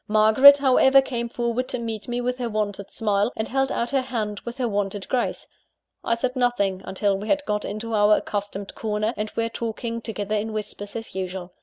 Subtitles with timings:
[0.07, 4.01] Margaret, however, came forward to meet me with her wonted smile, and held out her
[4.01, 5.47] hand with her wonted grace.
[6.03, 10.33] I said nothing until we had got into our accustomed corner, and were talking together
[10.33, 11.53] in whispers as usual.